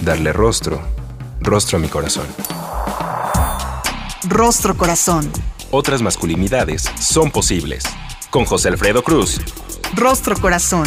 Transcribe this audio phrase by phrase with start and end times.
[0.00, 0.80] darle rostro,
[1.40, 2.26] rostro a mi corazón.
[4.28, 5.30] Rostro Corazón.
[5.70, 7.84] Otras masculinidades son posibles.
[8.30, 9.40] Con José Alfredo Cruz.
[9.94, 10.86] Rostro Corazón.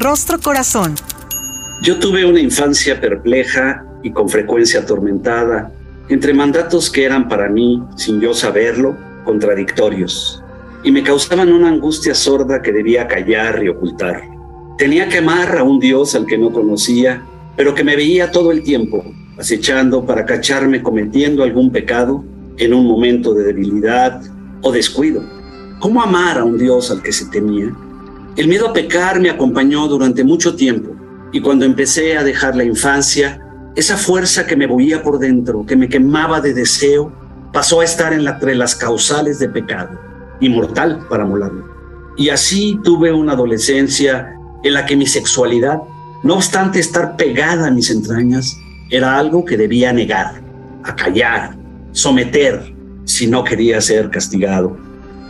[0.00, 0.94] Rostro Corazón.
[1.82, 5.72] Yo tuve una infancia perpleja y con frecuencia atormentada,
[6.08, 10.42] entre mandatos que eran para mí, sin yo saberlo, contradictorios,
[10.82, 14.22] y me causaban una angustia sorda que debía callar y ocultar.
[14.78, 17.22] Tenía que amar a un Dios al que no conocía,
[17.54, 19.04] pero que me veía todo el tiempo,
[19.36, 22.24] acechando para cacharme cometiendo algún pecado
[22.56, 24.22] en un momento de debilidad
[24.62, 25.22] o descuido.
[25.78, 27.70] ¿Cómo amar a un Dios al que se temía?
[28.36, 30.94] El miedo a pecar me acompañó durante mucho tiempo
[31.32, 33.40] y cuando empecé a dejar la infancia,
[33.74, 37.12] esa fuerza que me bullía por dentro, que me quemaba de deseo,
[37.52, 39.98] pasó a estar en entre las causales de pecado,
[40.40, 41.64] inmortal para molarlo.
[42.16, 45.80] Y así tuve una adolescencia en la que mi sexualidad,
[46.22, 48.56] no obstante estar pegada a mis entrañas,
[48.90, 50.40] era algo que debía negar,
[50.82, 51.56] acallar,
[51.92, 52.74] someter,
[53.04, 54.76] si no quería ser castigado.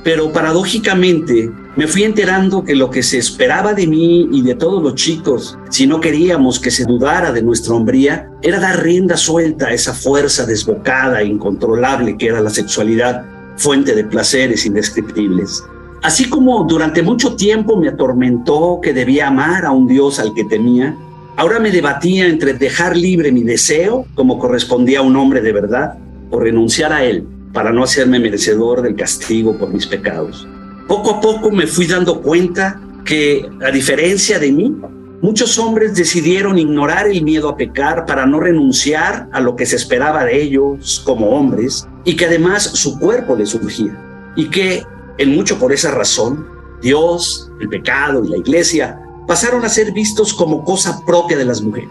[0.02, 4.82] Pero paradójicamente me fui enterando que lo que se esperaba de mí y de todos
[4.82, 9.68] los chicos, si no queríamos que se dudara de nuestra hombría, era dar rienda suelta
[9.68, 13.24] a esa fuerza desbocada e incontrolable que era la sexualidad,
[13.56, 15.62] fuente de placeres indescriptibles.
[16.02, 20.44] Así como durante mucho tiempo me atormentó que debía amar a un Dios al que
[20.44, 20.96] temía,
[21.36, 25.98] ahora me debatía entre dejar libre mi deseo, como correspondía a un hombre de verdad,
[26.30, 30.48] o renunciar a él para no hacerme merecedor del castigo por mis pecados.
[30.90, 34.76] Poco a poco me fui dando cuenta que, a diferencia de mí,
[35.22, 39.76] muchos hombres decidieron ignorar el miedo a pecar para no renunciar a lo que se
[39.76, 43.96] esperaba de ellos como hombres y que además su cuerpo les surgía.
[44.34, 44.82] Y que,
[45.18, 46.44] en mucho por esa razón,
[46.82, 51.62] Dios, el pecado y la iglesia pasaron a ser vistos como cosa propia de las
[51.62, 51.88] mujeres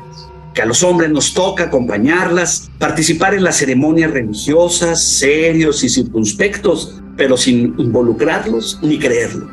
[0.54, 7.00] que a los hombres nos toca acompañarlas, participar en las ceremonias religiosas, serios y circunspectos,
[7.20, 9.48] pero sin involucrarlos ni creerlo.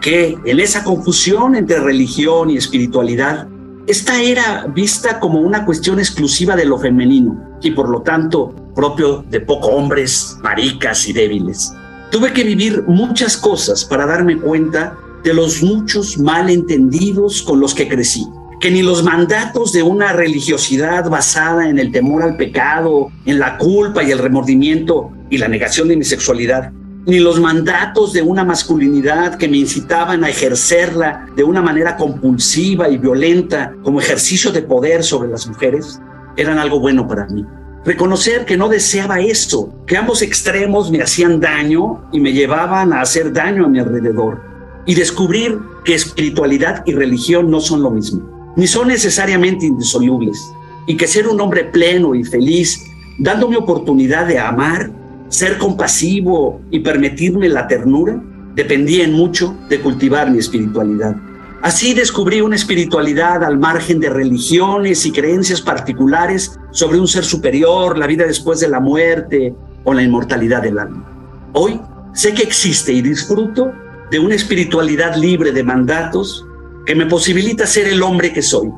[0.00, 3.46] Que en esa confusión entre religión y espiritualidad,
[3.86, 9.24] esta era vista como una cuestión exclusiva de lo femenino y por lo tanto propio
[9.30, 11.72] de pocos hombres, maricas y débiles.
[12.10, 17.88] Tuve que vivir muchas cosas para darme cuenta de los muchos malentendidos con los que
[17.88, 18.26] crecí
[18.62, 23.58] que ni los mandatos de una religiosidad basada en el temor al pecado, en la
[23.58, 26.70] culpa y el remordimiento y la negación de mi sexualidad,
[27.06, 32.88] ni los mandatos de una masculinidad que me incitaban a ejercerla de una manera compulsiva
[32.88, 36.00] y violenta como ejercicio de poder sobre las mujeres,
[36.36, 37.44] eran algo bueno para mí.
[37.84, 43.00] Reconocer que no deseaba esto, que ambos extremos me hacían daño y me llevaban a
[43.00, 44.40] hacer daño a mi alrededor.
[44.86, 50.38] Y descubrir que espiritualidad y religión no son lo mismo ni son necesariamente indisolubles,
[50.86, 52.84] y que ser un hombre pleno y feliz,
[53.18, 54.90] dándome oportunidad de amar,
[55.32, 58.22] ser compasivo y permitirme la ternura,
[58.54, 61.16] dependía en mucho de cultivar mi espiritualidad.
[61.62, 67.96] Así descubrí una espiritualidad al margen de religiones y creencias particulares sobre un ser superior,
[67.96, 71.50] la vida después de la muerte o la inmortalidad del alma.
[71.54, 71.80] Hoy
[72.12, 73.72] sé que existe y disfruto
[74.10, 76.44] de una espiritualidad libre de mandatos
[76.84, 78.68] que me posibilita ser el hombre que soy,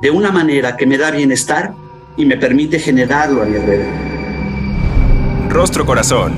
[0.00, 1.74] de una manera que me da bienestar
[2.16, 4.17] y me permite generarlo a mi alrededor.
[5.48, 6.34] Rostro Corazón.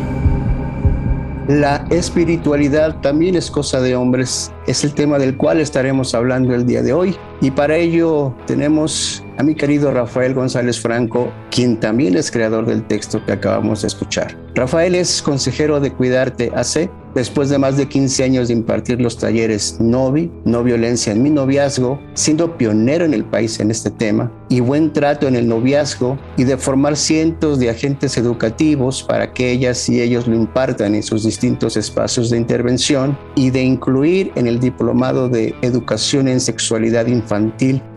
[1.49, 4.53] La espiritualidad también es cosa de hombres.
[4.69, 7.17] Es el tema del cual estaremos hablando el día de hoy.
[7.41, 12.87] Y para ello tenemos a mi querido Rafael González Franco, quien también es creador del
[12.87, 14.37] texto que acabamos de escuchar.
[14.55, 16.91] Rafael es consejero de Cuidarte AC.
[17.15, 21.31] Después de más de 15 años de impartir los talleres Novi, no violencia en mi
[21.31, 26.17] noviazgo, siendo pionero en el país en este tema, y buen trato en el noviazgo,
[26.37, 31.03] y de formar cientos de agentes educativos para que ellas y ellos lo impartan en
[31.03, 37.09] sus distintos espacios de intervención, y de incluir en el diplomado de educación en sexualidad
[37.09, 37.30] infantil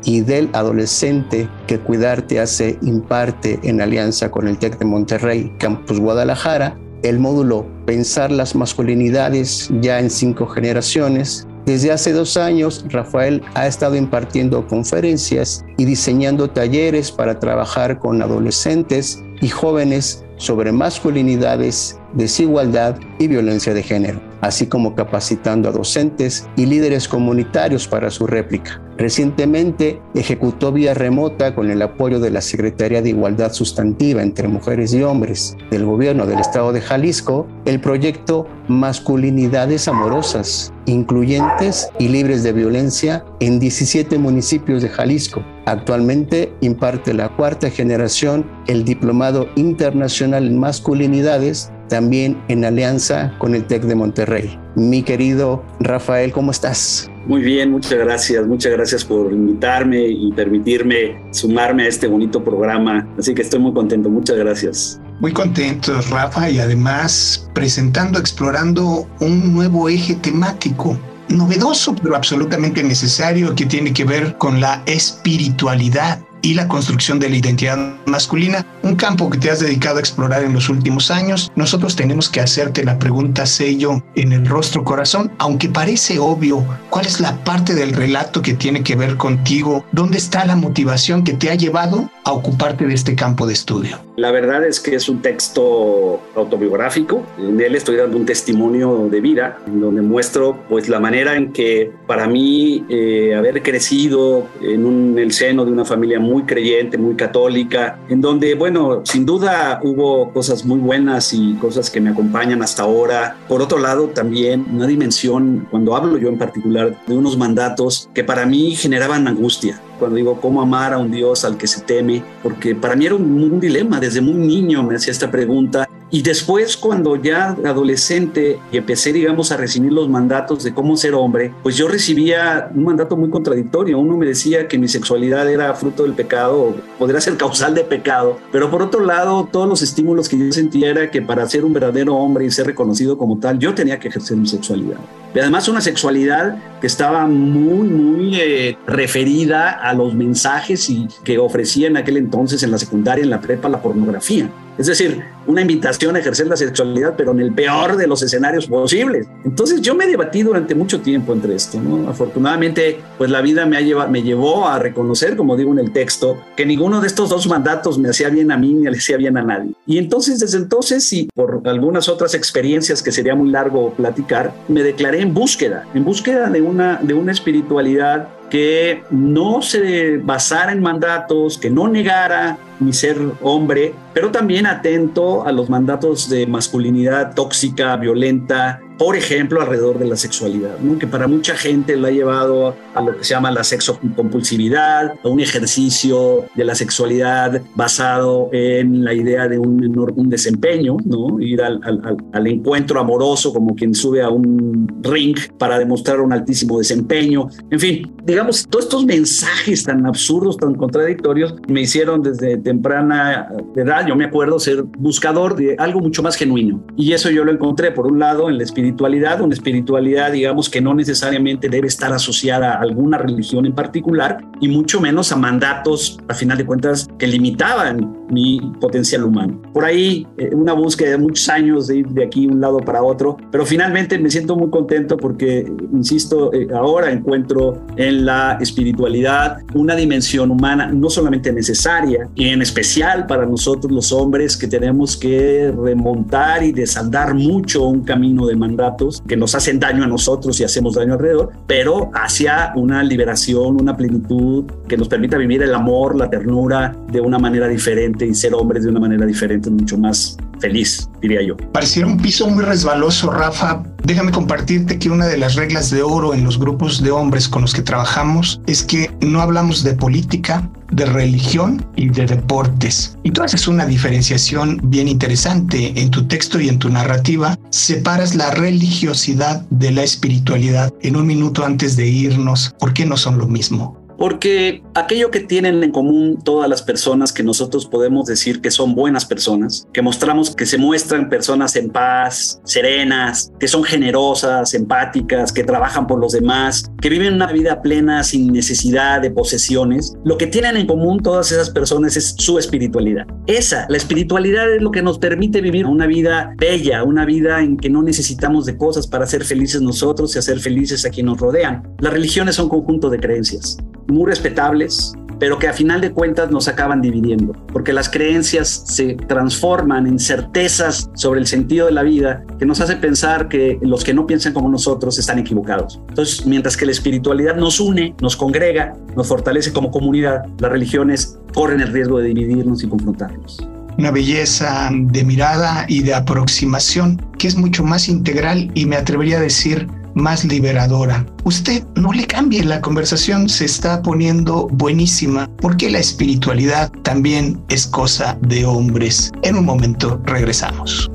[0.03, 6.00] y del adolescente que Cuidarte hace imparte en alianza con el TEC de Monterrey, Campus
[6.00, 11.47] Guadalajara, el módulo Pensar las masculinidades ya en cinco generaciones.
[11.65, 18.21] Desde hace dos años, Rafael ha estado impartiendo conferencias y diseñando talleres para trabajar con
[18.21, 26.48] adolescentes y jóvenes sobre masculinidades, desigualdad y violencia de género, así como capacitando a docentes
[26.57, 28.81] y líderes comunitarios para su réplica.
[28.98, 34.94] Recientemente ejecutó vía remota con el apoyo de la Secretaría de Igualdad Sustantiva entre Mujeres
[34.94, 42.44] y Hombres del Gobierno del Estado de Jalisco el proyecto Masculinidades Amorosas, incluyentes y libres
[42.44, 45.44] de violencia en 17 municipios de Jalisco.
[45.66, 53.66] Actualmente imparte la cuarta generación el Diplomado Internacional en Masculinidades también en alianza con el
[53.66, 54.60] TEC de Monterrey.
[54.75, 57.07] Mi querido Rafael, ¿cómo estás?
[57.28, 58.48] Muy bien, muchas gracias.
[58.48, 63.07] Muchas gracias por invitarme y permitirme sumarme a este bonito programa.
[63.19, 64.10] Así que estoy muy contento.
[64.10, 65.00] Muchas gracias.
[65.19, 70.98] Muy contento, Rafa, y además presentando, explorando un nuevo eje temático
[71.30, 77.30] novedoso, pero absolutamente necesario, que tiene que ver con la espiritualidad y la construcción de
[77.30, 81.51] la identidad masculina, un campo que te has dedicado a explorar en los últimos años.
[81.56, 87.07] Nosotros tenemos que hacerte la pregunta sello en el rostro corazón, aunque parece obvio, ¿cuál
[87.07, 89.86] es la parte del relato que tiene que ver contigo?
[89.94, 94.00] ¿Dónde está la motivación que te ha llevado a ocuparte de este campo de estudio?
[94.15, 97.24] La verdad es que es un texto autobiográfico.
[97.39, 101.51] En él estoy dando un testimonio de vida, en donde muestro pues la manera en
[101.51, 107.00] que para mí eh, haber crecido en un, el seno de una familia muy creyente,
[107.00, 112.12] muy católica, en donde, bueno, sin duda hubo cosas muy buenas y cosas que me
[112.12, 113.36] acompañan hasta ahora.
[113.48, 118.24] Por otro lado, también una dimensión, cuando hablo yo en particular de unos mandatos que
[118.24, 122.22] para mí generaban angustia cuando digo cómo amar a un Dios al que se teme,
[122.44, 126.21] porque para mí era un, un, dilema, desde muy niño me hacía esta pregunta y
[126.21, 131.51] después, cuando ya adolescente y empecé, digamos, a recibir los mandatos de cómo ser hombre,
[131.63, 133.98] pues yo recibía un mandato muy contradictorio.
[133.98, 138.38] Uno me decía que mi sexualidad era fruto del pecado, podría ser causal de pecado,
[138.51, 141.74] pero por otro lado, todos los estímulos que yo sentía era que para ser un
[141.74, 145.00] verdadero hombre y ser reconocido como tal, yo tenía que ejercer mi sexualidad.
[145.33, 151.39] Y además una sexualidad que estaba muy, muy eh, referida a los mensajes y que
[151.39, 154.48] ofrecía en aquel entonces en la secundaria, en la prepa, la pornografía.
[154.78, 158.68] Es decir, una invitación a ejercer la sexualidad, pero en el peor de los escenarios
[158.68, 159.28] posibles.
[159.45, 161.80] Entonces yo me debatí durante mucho tiempo entre esto.
[162.07, 165.92] Afortunadamente, pues la vida me, ha llevado, me llevó a reconocer, como digo en el
[165.92, 169.18] texto, que ninguno de estos dos mandatos me hacía bien a mí ni le hacía
[169.18, 169.74] bien a nadie.
[169.86, 174.81] Y entonces, desde entonces, y por algunas otras experiencias que sería muy largo platicar, me
[174.81, 180.80] declaré en búsqueda, en búsqueda de una, de una espiritualidad que no se basara en
[180.80, 187.33] mandatos, que no negara mi ser hombre, pero también atento a los mandatos de masculinidad
[187.33, 191.00] tóxica, violenta, por ejemplo, alrededor de la sexualidad, ¿no?
[191.00, 195.28] que para mucha gente lo ha llevado a lo que se llama la sexocompulsividad, a
[195.28, 199.83] un ejercicio de la sexualidad basado en la idea de un,
[200.16, 201.40] un desempeño, ¿no?
[201.40, 206.31] ir al, al, al, encuentro amoroso como quien sube a un ring para demostrar un
[206.31, 207.47] altísimo desempeño.
[207.71, 214.06] En fin, digamos, todos estos mensajes tan absurdos, tan contradictorios, me hicieron desde temprana edad,
[214.07, 216.83] yo me acuerdo, ser buscador de algo mucho más genuino.
[216.95, 220.69] Y eso yo lo encontré, por un lado, en la espiritualidad espiritualidad, una espiritualidad, digamos,
[220.69, 225.35] que no necesariamente debe estar asociada a alguna religión en particular y mucho menos a
[225.35, 229.62] mandatos, a final de cuentas, que limitaban mi potencial humano.
[229.73, 233.02] Por ahí, eh, una búsqueda de muchos años de ir de aquí un lado para
[233.04, 239.57] otro, pero finalmente me siento muy contento porque, insisto, eh, ahora encuentro en la espiritualidad
[239.73, 245.18] una dimensión humana no solamente necesaria y en especial para nosotros los hombres que tenemos
[245.18, 250.59] que remontar y desandar mucho un camino de mandatos que nos hacen daño a nosotros
[250.59, 255.73] y hacemos daño alrededor, pero hacia una liberación, una plenitud que nos permita vivir el
[255.73, 259.97] amor, la ternura de una manera diferente y ser hombres de una manera diferente, mucho
[259.97, 261.58] más feliz, diría yo.
[261.74, 263.84] Pareciera un piso muy resbaloso, Rafa.
[264.06, 267.64] Déjame compartirte que una de las reglas de oro en los grupos de hombres con
[267.64, 273.18] los que trabajamos es que no hablamos de política, de religión y de deportes.
[273.24, 277.58] Y tú haces una diferenciación bien interesante en tu texto y en tu narrativa.
[277.70, 282.74] Separas la religiosidad de la espiritualidad en un minuto antes de irnos.
[282.80, 284.03] ¿Por qué no son lo mismo?
[284.18, 288.96] Porque aquello que tienen en común todas las personas que nosotros podemos decir que son
[288.96, 295.52] buenas personas, que mostramos que se muestran personas en paz, serenas, que son generosas, empáticas,
[295.52, 300.38] que trabajan por los demás, que viven una vida plena sin necesidad de posesiones, lo
[300.38, 303.26] que tienen en común todas esas personas es su espiritualidad.
[303.48, 307.78] Esa, la espiritualidad es lo que nos permite vivir una vida bella, una vida en
[307.78, 311.40] que no necesitamos de cosas para ser felices nosotros y hacer felices a quienes nos
[311.40, 311.84] rodean.
[312.00, 313.78] Las religiones son un conjunto de creencias
[314.14, 319.16] muy respetables, pero que a final de cuentas nos acaban dividiendo, porque las creencias se
[319.16, 324.04] transforman en certezas sobre el sentido de la vida que nos hace pensar que los
[324.04, 326.00] que no piensan como nosotros están equivocados.
[326.10, 331.38] Entonces, mientras que la espiritualidad nos une, nos congrega, nos fortalece como comunidad, las religiones
[331.54, 333.68] corren el riesgo de dividirnos y confrontarnos
[333.98, 339.38] una belleza de mirada y de aproximación que es mucho más integral y me atrevería
[339.38, 341.26] a decir más liberadora.
[341.44, 347.88] Usted no le cambie, la conversación se está poniendo buenísima porque la espiritualidad también es
[347.88, 349.32] cosa de hombres.
[349.42, 351.10] En un momento regresamos.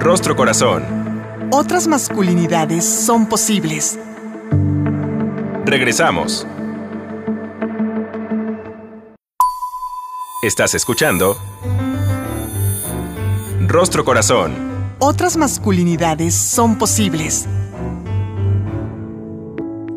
[0.00, 0.82] Rostro Corazón.
[1.50, 3.98] Otras masculinidades son posibles.
[5.64, 6.46] Regresamos.
[10.42, 11.36] Estás escuchando
[13.68, 14.71] Rostro Corazón
[15.02, 17.48] otras masculinidades son posibles.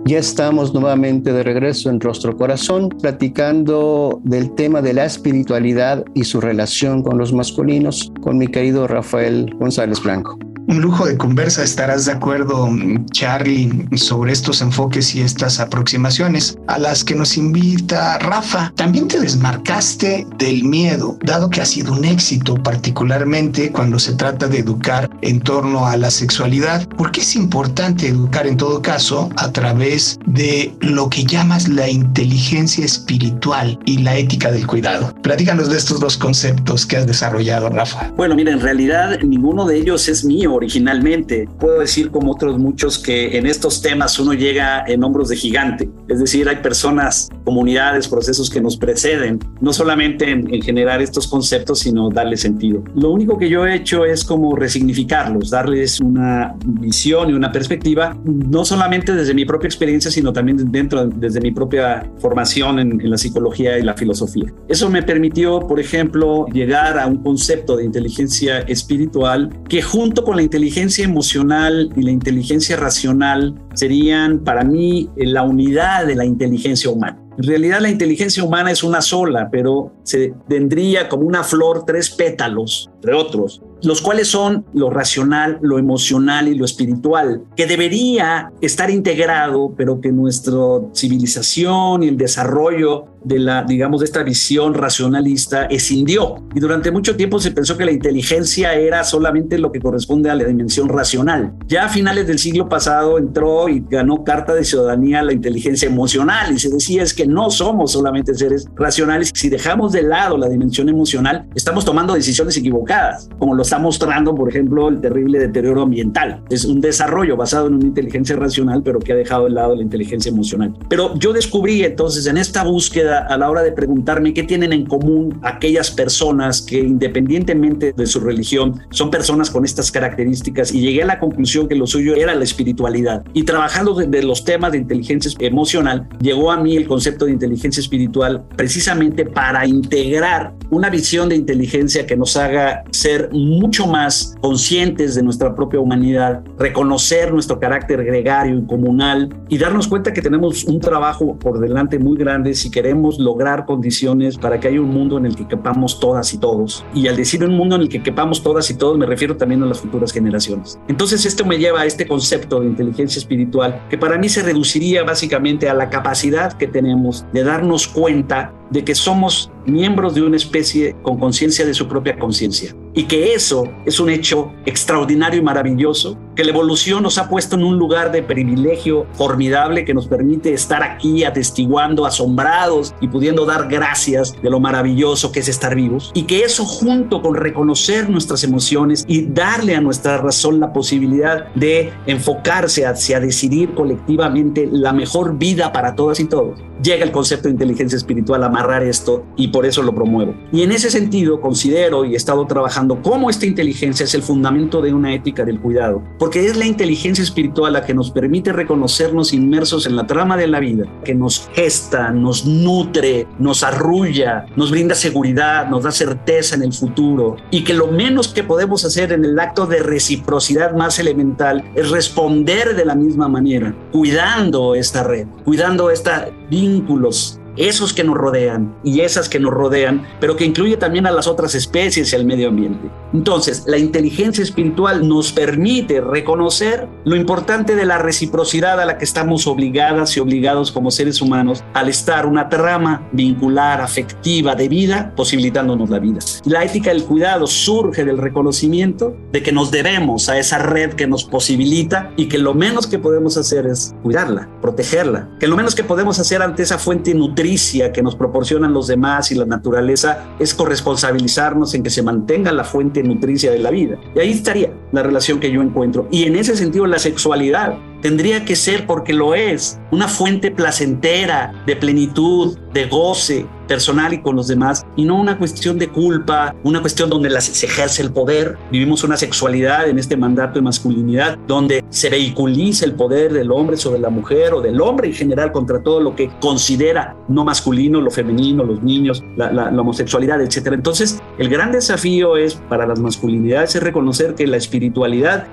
[0.05, 6.24] Ya estamos nuevamente de regreso en Rostro Corazón, platicando del tema de la espiritualidad y
[6.24, 11.63] su relación con los masculinos, con mi querido Rafael González Blanco un lujo de conversa.
[11.63, 12.69] Estarás de acuerdo,
[13.12, 18.72] Charlie, sobre estos enfoques y estas aproximaciones a las que nos invita Rafa.
[18.75, 24.48] También te desmarcaste del miedo, dado que ha sido un éxito, particularmente cuando se trata
[24.48, 26.88] de educar en torno a la sexualidad.
[26.98, 32.86] porque es importante educar en todo caso a través de lo que llamas la inteligencia
[32.86, 35.13] espiritual y la ética del cuidado?
[35.22, 38.12] Platícanos de estos dos conceptos que has desarrollado, Rafa.
[38.15, 41.47] Bueno, mira, en realidad ninguno de ellos es mío originalmente.
[41.59, 45.89] Puedo decir como otros muchos que en estos temas uno llega en hombros de gigante.
[46.07, 51.79] Es decir, hay personas, comunidades, procesos que nos preceden, no solamente en, generar estos conceptos,
[51.79, 52.83] sino darle sentido.
[52.95, 58.17] Lo único que yo he hecho es como resignificarlos, darles una visión y una perspectiva,
[58.24, 63.09] no solamente desde mi propia experiencia, sino también dentro, desde mi propia formación en, en
[63.09, 64.53] la psicología y la filosofía.
[64.67, 70.35] Eso me permitió, por ejemplo, llegar a un concepto de inteligencia espiritual que junto con
[70.35, 76.89] la inteligencia emocional y la inteligencia racional serían para mí la unidad de la inteligencia
[76.89, 77.19] humana.
[77.37, 82.09] En realidad la inteligencia humana es una sola, pero se tendría como una flor tres
[82.09, 88.53] pétalos, entre otros, los cuales son lo racional, lo emocional y lo espiritual, que debería
[88.61, 90.55] estar integrado, pero que nuestra
[90.93, 96.36] civilización y el desarrollo de la, digamos, de esta visión racionalista escindió.
[96.53, 100.36] Y durante mucho tiempo se pensó que la inteligencia era solamente lo que corresponde a
[100.36, 101.53] la dimensión racional.
[101.67, 106.53] Ya a finales del siglo pasado entró y ganó carta de ciudadanía la inteligencia emocional
[106.53, 109.32] y se decía es que no somos solamente seres racionales.
[109.34, 114.36] Si dejamos de lado la dimensión emocional, estamos tomando decisiones equivocadas, como lo está mostrando,
[114.36, 116.44] por ejemplo, el terrible deterioro ambiental.
[116.50, 119.82] Es un desarrollo basado en una inteligencia racional, pero que ha dejado de lado la
[119.82, 120.74] inteligencia emocional.
[120.89, 124.86] Pero yo descubrí entonces en esta búsqueda a la hora de preguntarme qué tienen en
[124.86, 131.03] común aquellas personas que independientemente de su religión son personas con estas características y llegué
[131.03, 133.24] a la conclusión que lo suyo era la espiritualidad.
[133.34, 137.81] Y trabajando de los temas de inteligencia emocional, llegó a mí el concepto de inteligencia
[137.81, 145.15] espiritual precisamente para integrar una visión de inteligencia que nos haga ser mucho más conscientes
[145.15, 150.63] de nuestra propia humanidad, reconocer nuestro carácter gregario y comunal y darnos cuenta que tenemos
[150.65, 155.17] un trabajo por delante muy grande si queremos lograr condiciones para que haya un mundo
[155.17, 156.85] en el que quepamos todas y todos.
[156.93, 159.63] Y al decir un mundo en el que quepamos todas y todos, me refiero también
[159.63, 160.79] a las futuras generaciones.
[160.88, 165.03] Entonces esto me lleva a este concepto de inteligencia espiritual que para mí se reduciría
[165.03, 170.38] básicamente a la capacidad que tenemos de darnos cuenta de que somos miembros de una
[170.38, 175.43] especie con conciencia de su propia conciencia y que eso es un hecho extraordinario y
[175.43, 180.07] maravilloso, que la evolución nos ha puesto en un lugar de privilegio formidable que nos
[180.07, 185.75] permite estar aquí atestiguando, asombrados y pudiendo dar gracias de lo maravilloso que es estar
[185.75, 190.73] vivos y que eso junto con reconocer nuestras emociones y darle a nuestra razón la
[190.73, 197.11] posibilidad de enfocarse hacia decidir colectivamente la mejor vida para todas y todos, llega el
[197.11, 200.35] concepto de inteligencia espiritual a amarrar esto y por eso lo promuevo.
[200.51, 204.81] Y en ese sentido considero y he estado trabajando cómo esta inteligencia es el fundamento
[204.81, 209.32] de una ética del cuidado, porque es la inteligencia espiritual la que nos permite reconocernos
[209.32, 214.72] inmersos en la trama de la vida, que nos gesta, nos nutre, nos arrulla, nos
[214.72, 219.12] brinda seguridad, nos da certeza en el futuro y que lo menos que podemos hacer
[219.12, 225.03] en el acto de reciprocidad más elemental es responder de la misma manera, cuidando esta
[225.03, 230.45] red, cuidando estos vínculos esos que nos rodean y esas que nos rodean, pero que
[230.45, 232.89] incluye también a las otras especies y al medio ambiente.
[233.13, 239.05] Entonces, la inteligencia espiritual nos permite reconocer lo importante de la reciprocidad a la que
[239.05, 245.13] estamos obligadas y obligados como seres humanos al estar una trama vincular, afectiva, de vida,
[245.15, 246.19] posibilitándonos la vida.
[246.45, 251.07] La ética del cuidado surge del reconocimiento de que nos debemos a esa red que
[251.07, 255.75] nos posibilita y que lo menos que podemos hacer es cuidarla, protegerla, que lo menos
[255.75, 257.44] que podemos hacer ante esa fuente nutritiva
[257.93, 262.63] que nos proporcionan los demás y la naturaleza es corresponsabilizarnos en que se mantenga la
[262.63, 263.97] fuente nutricia de la vida.
[264.15, 266.07] Y ahí estaría la relación que yo encuentro.
[266.11, 271.63] Y en ese sentido la sexualidad tendría que ser, porque lo es, una fuente placentera
[271.65, 276.53] de plenitud, de goce personal y con los demás, y no una cuestión de culpa,
[276.63, 278.57] una cuestión donde se ejerce el poder.
[278.71, 283.75] Vivimos una sexualidad en este mandato de masculinidad donde se vehiculiza el poder del hombre
[283.75, 288.01] sobre la mujer o del hombre en general contra todo lo que considera no masculino,
[288.01, 290.67] lo femenino, los niños, la, la homosexualidad, etc.
[290.73, 294.84] Entonces, el gran desafío es para las masculinidades es reconocer que la espiritualidad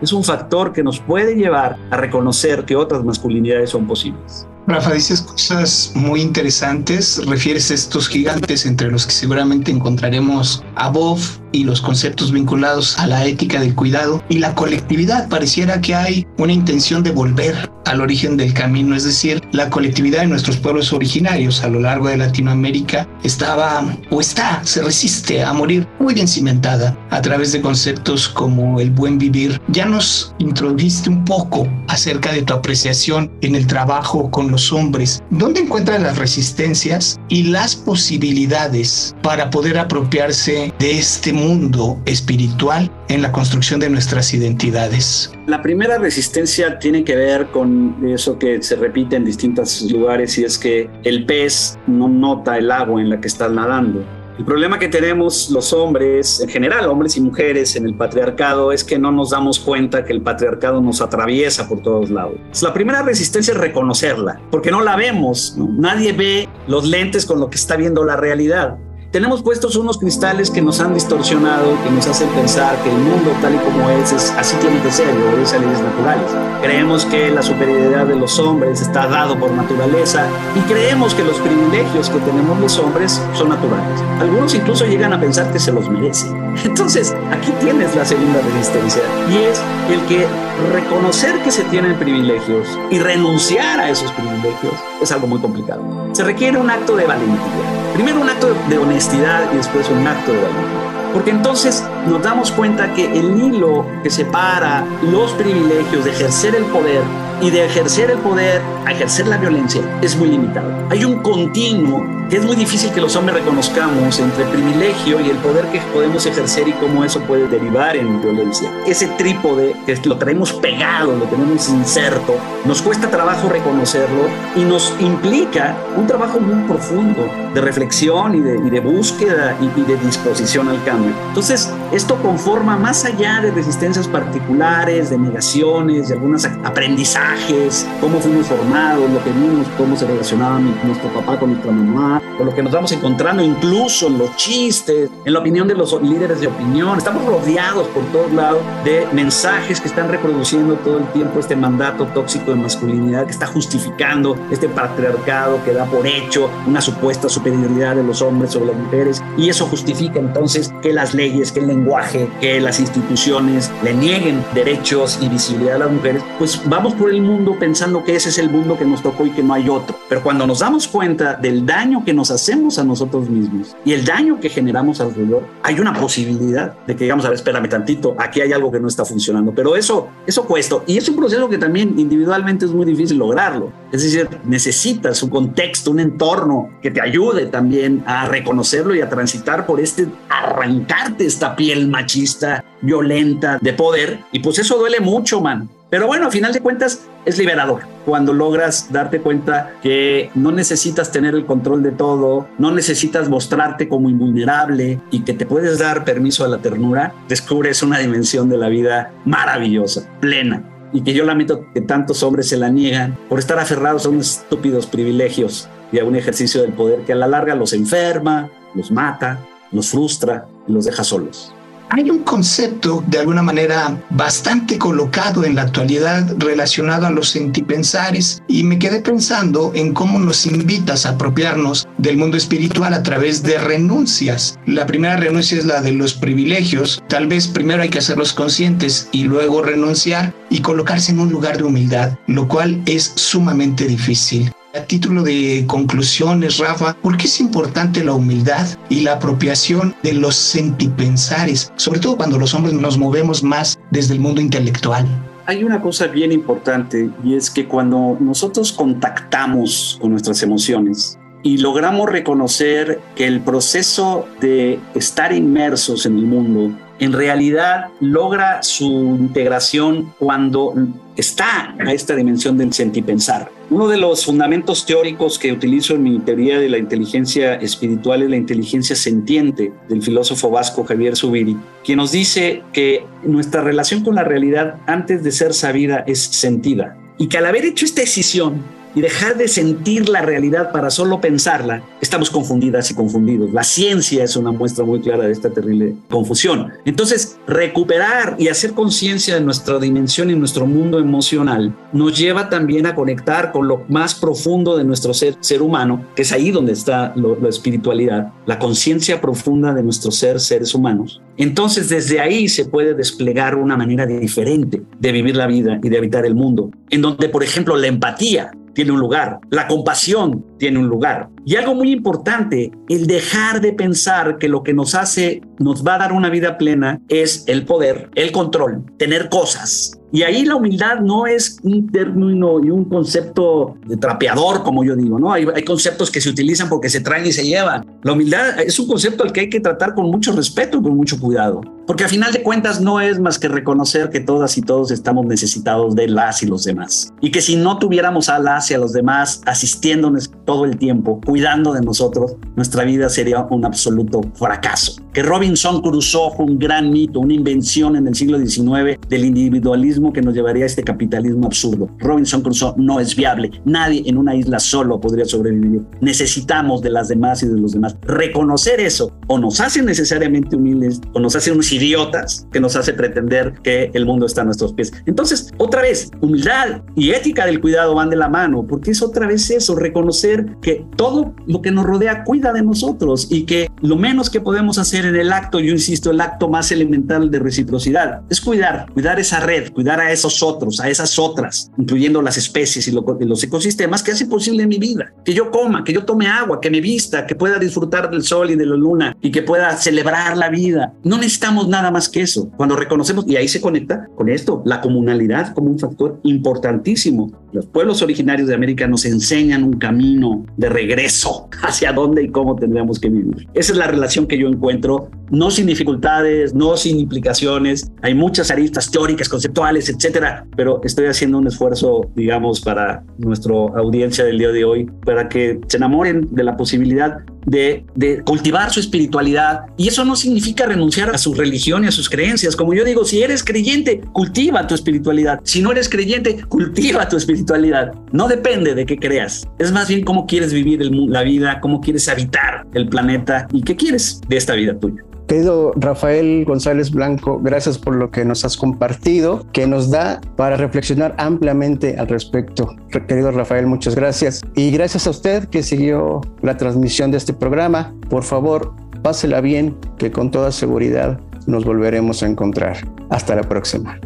[0.01, 4.47] es un factor que nos puede llevar a reconocer que otras masculinidades son posibles.
[4.67, 10.89] Rafa, dices cosas muy interesantes, refieres a estos gigantes entre los que seguramente encontraremos a
[10.89, 11.19] Bob
[11.51, 15.29] y los conceptos vinculados a la ética del cuidado y la colectividad.
[15.29, 20.21] Pareciera que hay una intención de volver al origen del camino, es decir, la colectividad
[20.21, 25.53] de nuestros pueblos originarios a lo largo de Latinoamérica estaba o está, se resiste a
[25.53, 29.61] morir muy bien cimentada a través de conceptos como el buen vivir.
[29.69, 35.23] Ya nos introdujiste un poco acerca de tu apreciación en el trabajo con los hombres.
[35.31, 43.23] ¿Dónde encuentran las resistencias y las posibilidades para poder apropiarse de este mundo espiritual en
[43.23, 45.33] la construcción de nuestras identidades?
[45.47, 50.45] La primera resistencia tiene que ver con eso que se repite en distintos lugares y
[50.45, 54.05] es que el pez no nota el agua en la que está nadando.
[54.39, 58.83] El problema que tenemos los hombres, en general hombres y mujeres en el patriarcado, es
[58.83, 62.37] que no nos damos cuenta que el patriarcado nos atraviesa por todos lados.
[62.63, 65.55] La primera resistencia es reconocerla, porque no la vemos.
[65.59, 68.79] Nadie ve los lentes con lo que está viendo la realidad.
[69.13, 73.31] Tenemos puestos unos cristales que nos han distorsionado, que nos hacen pensar que el mundo
[73.43, 76.25] tal y como es, es así tiene que ser y obedece a leyes naturales.
[76.63, 81.37] Creemos que la superioridad de los hombres está dado por naturaleza y creemos que los
[81.41, 84.01] privilegios que tenemos los hombres son naturales.
[84.19, 86.35] Algunos incluso llegan a pensar que se los merecen.
[86.65, 90.27] Entonces, aquí tienes la segunda resistencia y es el que
[90.73, 94.73] reconocer que se tienen privilegios y renunciar a esos privilegios
[95.03, 95.83] es algo muy complicado.
[96.13, 97.82] Se requiere un acto de valentía.
[97.95, 101.11] Primero un acto de honestidad y después un acto de valentía.
[101.13, 106.65] Porque entonces nos damos cuenta que el hilo que separa los privilegios de ejercer el
[106.65, 107.03] poder
[107.41, 110.71] y de ejercer el poder a ejercer la violencia es muy limitado.
[110.91, 115.37] Hay un continuo que es muy difícil que los hombres reconozcamos entre privilegio y el
[115.39, 118.73] poder que podemos ejercer y cómo eso puede derivar en violencia.
[118.87, 124.23] Ese trípode que lo traemos pegado, lo tenemos inserto, nos cuesta trabajo reconocerlo
[124.57, 129.81] y nos implica un trabajo muy profundo de reflexión y de, y de búsqueda y,
[129.81, 131.13] y de disposición al cambio.
[131.29, 138.47] Entonces, esto conforma más allá de resistencias particulares, de negaciones, de algunos aprendizajes, cómo fuimos
[138.47, 142.63] formados, lo que vimos, cómo se relacionaba nuestro papá con nuestra mamá, con lo que
[142.63, 146.99] nos vamos encontrando, incluso en los chistes, en la opinión de los líderes de opinión.
[146.99, 152.07] Estamos rodeados por todos lados de mensajes que están reproduciendo todo el tiempo este mandato
[152.07, 157.97] tóxico de masculinidad que está justificando este patriarcado que da por hecho una supuesta superioridad
[157.97, 159.23] de los hombres sobre las mujeres.
[159.37, 164.45] Y eso justifica entonces que las leyes, que el lenguaje, que las instituciones le nieguen
[164.55, 166.23] derechos y visibilidad a las mujeres.
[166.39, 169.31] Pues vamos por el mundo pensando que ese es el mundo que nos tocó y
[169.31, 169.97] que no hay otro.
[170.09, 174.05] Pero cuando nos damos cuenta del daño que nos hacemos a nosotros mismos y el
[174.05, 178.41] daño que generamos alrededor, hay una posibilidad de que digamos, a ver, espérame tantito, aquí
[178.41, 179.53] hay algo que no está funcionando.
[179.55, 180.77] Pero eso, eso cuesta.
[180.87, 183.73] Y es un proceso que también individualmente es muy difícil lograrlo.
[183.93, 189.09] Es decir, necesitas un contexto, un entorno que te ayude también a reconocerlo y a
[189.09, 194.21] transitar por este, arrancarte esta piel machista, violenta, de poder.
[194.33, 195.69] Y pues eso duele mucho, man.
[195.91, 201.13] Pero bueno, a final de cuentas es liberador cuando logras darte cuenta que no necesitas
[201.13, 206.05] tener el control de todo, no necesitas mostrarte como invulnerable y que te puedes dar
[206.05, 210.69] permiso a la ternura, descubres una dimensión de la vida maravillosa, plena.
[210.93, 214.39] Y que yo lamento que tantos hombres se la niegan por estar aferrados a unos
[214.39, 218.91] estúpidos privilegios y a un ejercicio del poder que a la larga los enferma, los
[218.91, 219.39] mata,
[219.71, 221.55] los frustra y los deja solos.
[221.95, 228.43] Hay un concepto de alguna manera bastante colocado en la actualidad relacionado a los sentipensares
[228.49, 233.43] y me quedé pensando en cómo nos invitas a apropiarnos del mundo espiritual a través
[233.43, 234.59] de renuncias.
[234.65, 237.03] La primera renuncia es la de los privilegios.
[237.11, 241.59] Tal vez primero hay que hacerlos conscientes y luego renunciar y colocarse en un lugar
[241.59, 244.51] de humildad, lo cual es sumamente difícil.
[244.75, 250.15] A título de conclusiones, Rafa, ¿por qué es importante la humildad y la apropiación de
[250.15, 255.07] los sentipensares, sobre todo cuando los hombres nos movemos más desde el mundo intelectual?
[255.45, 261.59] Hay una cosa bien importante y es que cuando nosotros contactamos con nuestras emociones, y
[261.59, 268.87] logramos reconocer que el proceso de estar inmersos en el mundo en realidad logra su
[269.19, 270.73] integración cuando
[271.17, 273.51] está a esta dimensión del sentipensar.
[273.73, 278.29] Uno de los fundamentos teóricos que utilizo en mi teoría de la inteligencia espiritual es
[278.29, 284.17] la inteligencia sentiente del filósofo vasco Javier Zubiri, quien nos dice que nuestra relación con
[284.17, 288.63] la realidad antes de ser sabida es sentida y que al haber hecho esta decisión
[288.95, 293.53] y dejar de sentir la realidad para solo pensarla, estamos confundidas y confundidos.
[293.53, 296.73] La ciencia es una muestra muy clara de esta terrible confusión.
[296.85, 302.87] Entonces, recuperar y hacer conciencia de nuestra dimensión y nuestro mundo emocional nos lleva también
[302.87, 306.73] a conectar con lo más profundo de nuestro ser, ser humano, que es ahí donde
[306.73, 311.21] está la espiritualidad, la conciencia profunda de nuestro ser, seres humanos.
[311.37, 315.99] Entonces, desde ahí se puede desplegar una manera diferente de vivir la vida y de
[315.99, 320.79] habitar el mundo, en donde, por ejemplo, la empatía tiene un lugar, la compasión tiene
[320.79, 321.29] un lugar.
[321.45, 325.97] Y algo muy importante, el dejar de pensar que lo que nos hace, nos va
[325.97, 330.57] a dar una vida plena es el poder, el control, tener cosas, y ahí la
[330.57, 335.33] humildad no es un término y un concepto de trapeador, como yo digo, ¿no?
[335.33, 337.87] Hay, conceptos que se utilizan porque se traen y se llevan.
[338.03, 340.97] La humildad es un concepto al que hay que tratar con mucho respeto y con
[340.97, 341.63] mucho cuidado.
[341.87, 345.25] Porque a final de cuentas no es más que reconocer que todas y todos estamos
[345.25, 347.13] necesitados de las y los demás.
[347.23, 351.21] Y que si no tuviéramos a las y a los demás asistiéndonos todo el tiempo,
[351.33, 355.01] cuidando de nosotros, nuestra vida sería un absoluto fracaso.
[355.15, 360.13] Que Robinson Crusoe fue un gran mito, una invención en el siglo XIX del individualismo
[360.13, 361.89] que nos llevaría a este capitalismo absurdo.
[362.01, 363.51] Robinson Crusoe no es viable.
[363.65, 365.81] Nadie en una isla solo podría sobrevivir.
[366.03, 367.97] Necesitamos de las demás y de los demás.
[368.03, 372.93] Reconocer eso o nos hace necesariamente humildes o nos hace unos idiotas que nos hace
[372.93, 374.93] pretender que el mundo está a nuestros pies.
[375.07, 379.27] Entonces, otra vez, humildad y ética del cuidado van de la mano, porque es otra
[379.27, 383.97] vez eso, reconocer que todo lo que nos rodea cuida de nosotros y que lo
[383.97, 388.23] menos que podemos hacer en el acto, yo insisto, el acto más elemental de reciprocidad,
[388.31, 392.89] es cuidar, cuidar esa red, cuidar a esos otros, a esas otras, incluyendo las especies
[392.89, 395.13] y, los ecosistemas que hace posible mi vida.
[395.25, 398.51] Que yo coma, que yo tome agua, que me vista, que pueda disfrutar del sol
[398.51, 400.93] y de la luna y que pueda celebrar la vida.
[401.05, 402.51] No necesitamos nada más que eso.
[402.57, 407.33] Cuando reconocemos, y ahí se conecta con esto, la comunalidad como un factor importantísimo.
[407.53, 411.12] Los pueblos originarios de América nos enseñan un camino de regreso
[411.63, 413.47] hacia dónde y cómo tendríamos que vivir.
[413.55, 417.91] Esa es la relación que yo encuentro, no sin dificultades, no sin implicaciones.
[418.03, 420.47] Hay muchas aristas teóricas, conceptuales, etcétera.
[420.57, 425.61] Pero estoy haciendo un esfuerzo, digamos, para nuestra audiencia del día de hoy, para que
[425.69, 427.85] se enamoren de la posibilidad de,
[428.25, 429.61] cultivar su espiritualidad.
[429.77, 432.57] Y eso no significa renunciar a su religión y a sus creencias.
[432.57, 435.41] Como yo digo, si eres creyente, cultiva tu espiritualidad.
[435.45, 437.93] Si no eres creyente, cultiva tu espiritualidad.
[438.13, 439.47] No depende de qué creas.
[439.59, 443.77] Es más bien cómo quieres vivir la vida, cómo quieres habitar el planeta y qué
[443.77, 445.03] quieres de esta vida tuya.
[445.33, 450.59] Querido Rafael González Blanco, gracias por lo que nos has compartido, que nos da para
[450.59, 452.77] reflexionar ampliamente al respecto.
[453.09, 454.43] Querido Rafael, muchas gracias.
[454.55, 457.95] Y gracias a usted que siguió la transmisión de este programa.
[458.11, 462.87] Por favor, pásela bien, que con toda seguridad nos volveremos a encontrar.
[463.09, 463.99] Hasta la próxima.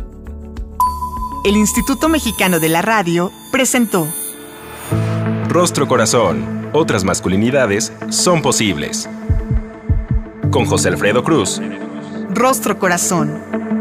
[1.45, 4.07] El Instituto Mexicano de la Radio presentó
[5.49, 6.69] Rostro Corazón.
[6.73, 9.09] Otras masculinidades son posibles
[10.57, 11.61] con José Alfredo Cruz.
[12.31, 13.76] Rostro Corazón.